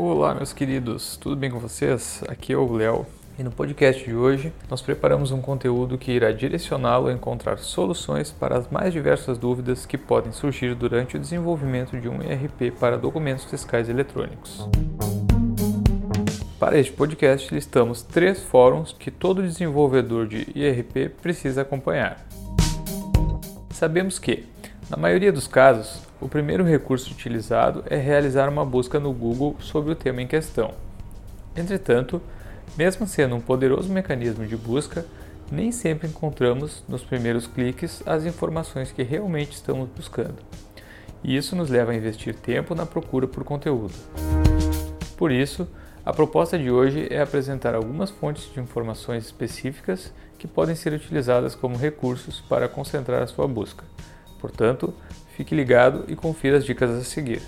Olá, 0.00 0.32
meus 0.32 0.52
queridos, 0.52 1.16
tudo 1.16 1.34
bem 1.34 1.50
com 1.50 1.58
vocês? 1.58 2.22
Aqui 2.28 2.52
é 2.52 2.56
o 2.56 2.72
Léo 2.72 3.04
e 3.36 3.42
no 3.42 3.50
podcast 3.50 4.04
de 4.04 4.14
hoje 4.14 4.52
nós 4.70 4.80
preparamos 4.80 5.32
um 5.32 5.40
conteúdo 5.40 5.98
que 5.98 6.12
irá 6.12 6.30
direcioná-lo 6.30 7.08
a 7.08 7.12
encontrar 7.12 7.58
soluções 7.58 8.30
para 8.30 8.56
as 8.56 8.70
mais 8.70 8.92
diversas 8.92 9.36
dúvidas 9.36 9.84
que 9.84 9.98
podem 9.98 10.30
surgir 10.30 10.76
durante 10.76 11.16
o 11.16 11.18
desenvolvimento 11.18 12.00
de 12.00 12.08
um 12.08 12.22
ERP 12.22 12.78
para 12.78 12.96
documentos 12.96 13.46
fiscais 13.46 13.88
eletrônicos. 13.88 14.68
Para 16.60 16.78
este 16.78 16.92
podcast, 16.92 17.52
listamos 17.52 18.00
três 18.00 18.40
fóruns 18.40 18.94
que 18.96 19.10
todo 19.10 19.42
desenvolvedor 19.42 20.28
de 20.28 20.46
ERP 20.54 21.10
precisa 21.20 21.62
acompanhar. 21.62 22.24
Sabemos 23.70 24.20
que, 24.20 24.46
na 24.90 24.96
maioria 24.96 25.30
dos 25.30 25.46
casos, 25.46 26.00
o 26.18 26.28
primeiro 26.28 26.64
recurso 26.64 27.12
utilizado 27.12 27.84
é 27.90 27.96
realizar 27.96 28.48
uma 28.48 28.64
busca 28.64 28.98
no 28.98 29.12
Google 29.12 29.54
sobre 29.60 29.92
o 29.92 29.94
tema 29.94 30.22
em 30.22 30.26
questão. 30.26 30.72
Entretanto, 31.54 32.22
mesmo 32.76 33.06
sendo 33.06 33.36
um 33.36 33.40
poderoso 33.40 33.92
mecanismo 33.92 34.46
de 34.46 34.56
busca, 34.56 35.04
nem 35.52 35.70
sempre 35.72 36.08
encontramos 36.08 36.82
nos 36.88 37.02
primeiros 37.02 37.46
cliques 37.46 38.02
as 38.06 38.24
informações 38.24 38.90
que 38.90 39.02
realmente 39.02 39.52
estamos 39.52 39.90
buscando. 39.94 40.36
E 41.22 41.36
isso 41.36 41.54
nos 41.54 41.68
leva 41.68 41.92
a 41.92 41.94
investir 41.94 42.34
tempo 42.34 42.74
na 42.74 42.86
procura 42.86 43.26
por 43.26 43.44
conteúdo. 43.44 43.92
Por 45.18 45.30
isso, 45.30 45.68
a 46.02 46.14
proposta 46.14 46.58
de 46.58 46.70
hoje 46.70 47.08
é 47.10 47.20
apresentar 47.20 47.74
algumas 47.74 48.08
fontes 48.08 48.50
de 48.54 48.58
informações 48.58 49.26
específicas 49.26 50.14
que 50.38 50.46
podem 50.46 50.74
ser 50.74 50.94
utilizadas 50.94 51.54
como 51.54 51.76
recursos 51.76 52.40
para 52.40 52.68
concentrar 52.68 53.22
a 53.22 53.26
sua 53.26 53.46
busca. 53.46 53.84
Portanto, 54.38 54.94
Fique 55.38 55.54
ligado 55.54 56.04
e 56.08 56.16
confira 56.16 56.56
as 56.56 56.64
dicas 56.64 56.90
a 56.90 57.04
seguir. 57.04 57.40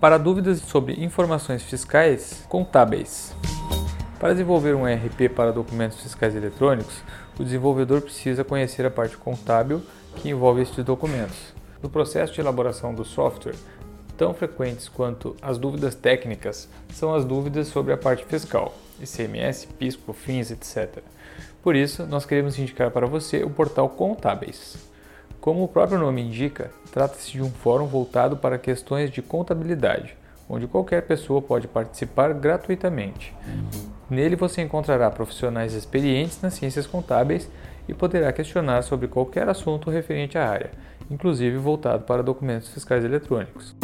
Para 0.00 0.18
dúvidas 0.18 0.58
sobre 0.62 0.94
informações 0.94 1.62
fiscais 1.62 2.44
contábeis. 2.48 3.32
Para 4.18 4.32
desenvolver 4.32 4.74
um 4.74 4.88
ERP 4.88 5.28
para 5.32 5.52
documentos 5.52 6.00
fiscais 6.00 6.34
eletrônicos, 6.34 7.04
o 7.38 7.44
desenvolvedor 7.44 8.00
precisa 8.00 8.42
conhecer 8.42 8.84
a 8.84 8.90
parte 8.90 9.16
contábil 9.16 9.80
que 10.16 10.28
envolve 10.28 10.62
estes 10.62 10.84
documentos. 10.84 11.54
No 11.80 11.88
processo 11.88 12.32
de 12.32 12.40
elaboração 12.40 12.92
do 12.92 13.04
software, 13.04 13.54
tão 14.16 14.34
frequentes 14.34 14.88
quanto 14.88 15.36
as 15.40 15.56
dúvidas 15.56 15.94
técnicas 15.94 16.68
são 16.92 17.14
as 17.14 17.24
dúvidas 17.24 17.68
sobre 17.68 17.92
a 17.92 17.96
parte 17.96 18.24
fiscal, 18.24 18.74
ICMS, 19.00 19.68
PIS, 19.78 19.94
COFINS, 19.94 20.50
etc. 20.50 21.00
Por 21.64 21.74
isso, 21.74 22.04
nós 22.04 22.26
queremos 22.26 22.58
indicar 22.58 22.90
para 22.90 23.06
você 23.06 23.42
o 23.42 23.48
portal 23.48 23.88
Contábeis. 23.88 24.76
Como 25.40 25.64
o 25.64 25.68
próprio 25.68 25.98
nome 25.98 26.20
indica, 26.20 26.70
trata-se 26.92 27.32
de 27.32 27.42
um 27.42 27.50
fórum 27.50 27.86
voltado 27.86 28.36
para 28.36 28.58
questões 28.58 29.10
de 29.10 29.22
contabilidade, 29.22 30.14
onde 30.46 30.66
qualquer 30.66 31.06
pessoa 31.06 31.40
pode 31.40 31.66
participar 31.66 32.34
gratuitamente. 32.34 33.34
Nele 34.10 34.36
você 34.36 34.60
encontrará 34.60 35.10
profissionais 35.10 35.72
experientes 35.72 36.42
nas 36.42 36.52
ciências 36.52 36.86
contábeis 36.86 37.48
e 37.88 37.94
poderá 37.94 38.30
questionar 38.30 38.82
sobre 38.82 39.08
qualquer 39.08 39.48
assunto 39.48 39.88
referente 39.88 40.36
à 40.36 40.46
área, 40.46 40.70
inclusive 41.10 41.56
voltado 41.56 42.04
para 42.04 42.22
documentos 42.22 42.68
fiscais 42.68 43.02
eletrônicos. 43.06 43.74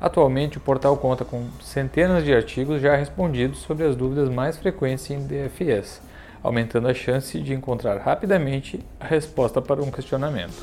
Atualmente, 0.00 0.58
o 0.58 0.60
portal 0.60 0.96
conta 0.96 1.24
com 1.24 1.48
centenas 1.60 2.24
de 2.24 2.32
artigos 2.32 2.80
já 2.80 2.94
respondidos 2.94 3.58
sobre 3.58 3.84
as 3.84 3.96
dúvidas 3.96 4.28
mais 4.28 4.56
frequentes 4.56 5.10
em 5.10 5.26
DFS 5.26 6.08
aumentando 6.42 6.88
a 6.88 6.94
chance 6.94 7.40
de 7.40 7.54
encontrar 7.54 7.98
rapidamente 7.98 8.80
a 8.98 9.06
resposta 9.06 9.60
para 9.60 9.82
um 9.82 9.90
questionamento. 9.90 10.54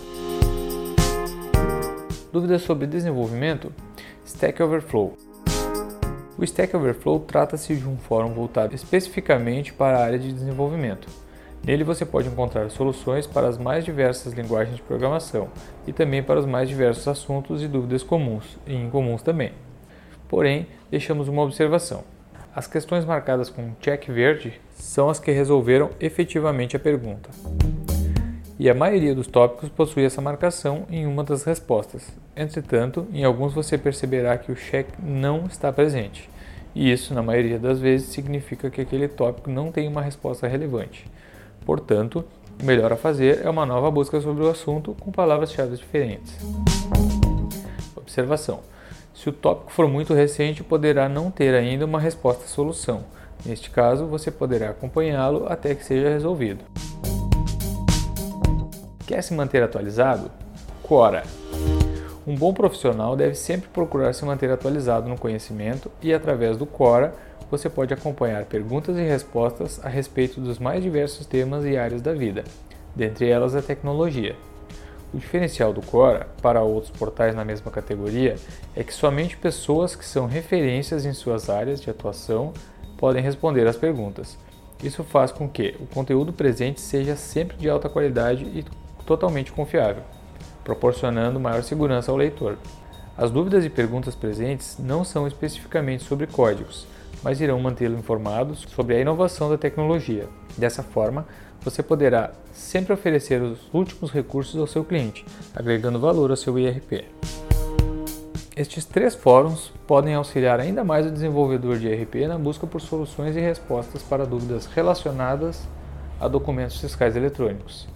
Dúvidas 2.32 2.62
sobre 2.62 2.86
desenvolvimento? 2.86 3.72
Stack 4.26 4.62
Overflow. 4.62 5.18
O 6.38 6.44
Stack 6.44 6.76
Overflow 6.76 7.22
trata-se 7.22 7.76
de 7.76 7.88
um 7.88 7.98
fórum 7.98 8.34
voltado 8.34 8.76
especificamente 8.76 9.74
para 9.74 9.98
a 9.98 10.04
área 10.04 10.20
de 10.20 10.32
desenvolvimento. 10.32 11.08
Nele 11.64 11.84
você 11.84 12.06
pode 12.06 12.28
encontrar 12.28 12.70
soluções 12.70 13.26
para 13.26 13.48
as 13.48 13.58
mais 13.58 13.84
diversas 13.84 14.34
linguagens 14.34 14.76
de 14.76 14.82
programação 14.84 15.50
e 15.88 15.92
também 15.92 16.22
para 16.22 16.40
os 16.40 16.46
mais 16.46 16.70
diversos 16.70 17.08
assuntos 17.08 17.64
e 17.64 17.68
dúvidas 17.68 18.04
comuns 18.04 18.58
e 18.68 18.76
incomuns 18.76 19.22
também. 19.22 19.52
Porém, 20.30 20.68
deixamos 20.92 21.28
uma 21.28 21.42
observação. 21.42 22.04
As 22.58 22.66
questões 22.66 23.06
marcadas 23.06 23.52
com 23.52 23.76
check 23.80 24.08
verde 24.10 24.60
são 24.74 25.10
as 25.10 25.20
que 25.20 25.30
resolveram 25.30 25.92
efetivamente 26.00 26.76
a 26.76 26.80
pergunta. 26.80 27.30
E 28.58 28.68
a 28.68 28.74
maioria 28.74 29.14
dos 29.14 29.28
tópicos 29.28 29.70
possui 29.70 30.04
essa 30.06 30.24
marcação 30.24 30.88
em 30.90 31.06
uma 31.06 31.24
das 31.24 31.44
respostas. 31.44 32.12
Entretanto, 32.36 33.06
em 33.14 33.24
alguns 33.24 33.54
você 33.54 33.78
perceberá 33.78 34.36
que 34.40 34.52
o 34.52 34.56
check 34.56 34.88
não 34.98 35.46
está 35.46 35.72
presente. 35.72 36.28
E 36.74 36.92
isso, 36.92 37.14
na 37.14 37.22
maioria 37.22 37.60
das 37.60 37.80
vezes, 37.80 38.08
significa 38.08 38.72
que 38.72 38.82
aquele 38.82 39.08
tópico 39.08 39.52
não 39.52 39.72
tem 39.72 39.88
uma 39.88 40.02
resposta 40.02 40.48
relevante. 40.48 41.06
Portanto, 41.64 42.26
o 42.60 42.66
melhor 42.66 42.92
a 42.92 42.98
fazer 42.98 43.46
é 43.46 43.50
uma 43.52 43.68
nova 43.68 43.92
busca 43.92 44.20
sobre 44.20 44.44
o 44.44 44.50
assunto 44.50 44.96
com 45.00 45.12
palavras-chave 45.12 45.78
diferentes. 45.78 46.36
Observação: 47.96 48.62
se 49.18 49.30
o 49.30 49.34
tópico 49.34 49.72
for 49.72 49.88
muito 49.88 50.14
recente, 50.14 50.64
poderá 50.64 51.10
não 51.10 51.32
ter 51.32 51.56
ainda 51.56 51.86
uma 51.86 52.00
resposta 52.00 52.46
solução. 52.46 53.04
Neste 53.44 53.72
caso, 53.72 54.06
você 54.06 54.30
poderá 54.30 54.70
acompanhá-lo 54.70 55.48
até 55.50 55.74
que 55.74 55.84
seja 55.84 56.08
resolvido. 56.08 56.64
Quer 59.08 59.24
se 59.24 59.34
manter 59.34 59.64
atualizado? 59.64 60.30
Quora. 60.84 61.24
Um 62.28 62.36
bom 62.36 62.54
profissional 62.54 63.16
deve 63.16 63.34
sempre 63.34 63.68
procurar 63.70 64.14
se 64.14 64.24
manter 64.24 64.52
atualizado 64.52 65.10
no 65.10 65.18
conhecimento 65.18 65.92
e, 66.00 66.14
através 66.14 66.56
do 66.56 66.68
Quora, 66.68 67.16
você 67.50 67.68
pode 67.68 67.92
acompanhar 67.96 68.46
perguntas 68.46 68.98
e 68.98 69.02
respostas 69.02 69.84
a 69.84 69.90
respeito 69.90 70.40
dos 70.40 70.60
mais 70.60 70.84
diversos 70.84 71.26
temas 71.26 71.66
e 71.66 71.76
áreas 71.76 72.04
da 72.04 72.14
vida, 72.14 72.44
dentre 72.96 73.28
elas 73.28 73.56
a 73.56 73.64
tecnologia. 73.64 74.36
O 75.14 75.18
diferencial 75.18 75.72
do 75.72 75.82
Quora 75.82 76.28
para 76.42 76.62
outros 76.62 76.92
portais 76.92 77.34
na 77.34 77.46
mesma 77.46 77.72
categoria 77.72 78.36
é 78.76 78.84
que 78.84 78.94
somente 78.94 79.38
pessoas 79.38 79.96
que 79.96 80.06
são 80.06 80.26
referências 80.28 81.06
em 81.06 81.14
suas 81.14 81.50
áreas 81.50 81.80
de 81.80 81.90
atuação 81.90 82.54
podem 82.98 83.24
responder 83.24 83.66
às 83.68 83.78
perguntas. 83.78 84.38
Isso 84.84 85.04
faz 85.04 85.32
com 85.32 85.48
que 85.48 85.76
o 85.80 85.88
conteúdo 85.88 86.34
presente 86.34 86.82
seja 86.82 87.16
sempre 87.16 87.58
de 87.58 87.70
alta 87.70 87.88
qualidade 87.88 88.44
e 88.44 88.66
totalmente 89.06 89.52
confiável, 89.52 90.04
proporcionando 90.64 91.40
maior 91.40 91.64
segurança 91.64 92.12
ao 92.12 92.18
leitor. 92.18 92.58
As 93.18 93.32
dúvidas 93.32 93.66
e 93.66 93.70
perguntas 93.70 94.14
presentes 94.14 94.78
não 94.78 95.04
são 95.04 95.26
especificamente 95.26 96.04
sobre 96.04 96.28
códigos, 96.28 96.86
mas 97.24 97.42
irão 97.42 97.60
mantê-lo 97.60 97.98
informado 97.98 98.56
sobre 98.56 98.96
a 98.96 99.00
inovação 99.00 99.50
da 99.50 99.58
tecnologia. 99.58 100.28
Dessa 100.58 100.84
forma, 100.84 101.26
você 101.62 101.84
poderá 101.84 102.32
sempre 102.54 102.94
oferecer 102.94 103.42
os 103.42 103.60
últimos 103.74 104.12
recursos 104.12 104.60
ao 104.60 104.68
seu 104.68 104.84
cliente, 104.84 105.26
agregando 105.56 106.00
valor 106.00 106.30
ao 106.30 106.38
seu 106.38 106.58
IRP. 106.58 107.06
Estes 108.56 108.86
três 108.86 109.14
fóruns 109.14 109.72
podem 109.86 110.16
auxiliar 110.16 110.60
ainda 110.60 110.84
mais 110.84 111.06
o 111.06 111.12
desenvolvedor 111.12 111.78
de 111.78 111.88
IRP 111.88 112.26
na 112.28 112.40
busca 112.40 112.66
por 112.66 112.82
soluções 112.82 113.36
e 113.36 113.40
respostas 113.40 114.02
para 114.02 114.26
dúvidas 114.26 114.66
relacionadas 114.66 115.68
a 116.20 116.28
documentos 116.28 116.82
fiscais 116.82 117.16
eletrônicos. 117.16 117.88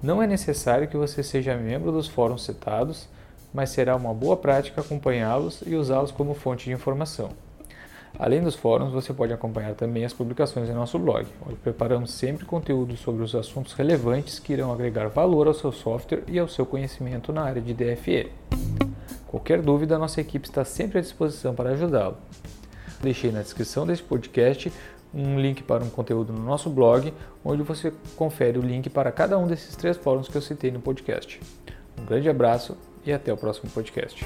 Não 0.00 0.22
é 0.22 0.26
necessário 0.26 0.86
que 0.86 0.96
você 0.96 1.22
seja 1.22 1.56
membro 1.56 1.90
dos 1.90 2.06
fóruns 2.06 2.44
citados, 2.44 3.08
mas 3.52 3.70
será 3.70 3.96
uma 3.96 4.14
boa 4.14 4.36
prática 4.36 4.82
acompanhá-los 4.82 5.62
e 5.66 5.74
usá-los 5.74 6.12
como 6.12 6.34
fonte 6.34 6.66
de 6.66 6.72
informação. 6.72 7.30
Além 8.18 8.42
dos 8.42 8.54
fóruns, 8.54 8.92
você 8.92 9.12
pode 9.12 9.32
acompanhar 9.32 9.74
também 9.74 10.04
as 10.04 10.12
publicações 10.12 10.68
em 10.68 10.72
nosso 10.72 10.98
blog, 10.98 11.26
onde 11.46 11.56
preparamos 11.56 12.12
sempre 12.12 12.44
conteúdo 12.44 12.96
sobre 12.96 13.24
os 13.24 13.34
assuntos 13.34 13.72
relevantes 13.72 14.38
que 14.38 14.52
irão 14.52 14.72
agregar 14.72 15.08
valor 15.08 15.48
ao 15.48 15.54
seu 15.54 15.72
software 15.72 16.22
e 16.28 16.38
ao 16.38 16.46
seu 16.46 16.64
conhecimento 16.64 17.32
na 17.32 17.42
área 17.42 17.60
de 17.60 17.74
DFE. 17.74 18.30
Qualquer 19.26 19.60
dúvida, 19.60 19.98
nossa 19.98 20.20
equipe 20.20 20.46
está 20.46 20.64
sempre 20.64 20.98
à 20.98 21.00
disposição 21.00 21.56
para 21.56 21.70
ajudá-lo. 21.70 22.16
Deixei 23.02 23.32
na 23.32 23.42
descrição 23.42 23.84
deste 23.84 24.04
podcast 24.04 24.72
um 25.12 25.38
link 25.38 25.62
para 25.62 25.82
um 25.82 25.90
conteúdo 25.90 26.32
no 26.32 26.40
nosso 26.40 26.70
blog, 26.70 27.12
onde 27.44 27.62
você 27.62 27.92
confere 28.16 28.58
o 28.58 28.62
link 28.62 28.88
para 28.90 29.10
cada 29.10 29.36
um 29.36 29.46
desses 29.46 29.74
três 29.74 29.96
fóruns 29.96 30.28
que 30.28 30.36
eu 30.36 30.42
citei 30.42 30.70
no 30.70 30.80
podcast. 30.80 31.40
Um 32.00 32.04
grande 32.04 32.28
abraço 32.28 32.76
e 33.04 33.12
até 33.12 33.32
o 33.32 33.36
próximo 33.36 33.70
podcast. 33.70 34.24